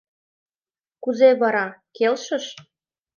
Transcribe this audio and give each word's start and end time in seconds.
Кузе 1.03 1.29
вара, 1.41 1.65
келшыш? 1.95 2.45